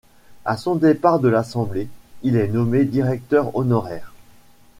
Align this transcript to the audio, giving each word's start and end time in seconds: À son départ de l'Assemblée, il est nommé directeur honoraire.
À 0.45 0.57
son 0.57 0.73
départ 0.77 1.19
de 1.19 1.27
l'Assemblée, 1.27 1.87
il 2.23 2.35
est 2.35 2.47
nommé 2.47 2.85
directeur 2.85 3.55
honoraire. 3.55 4.13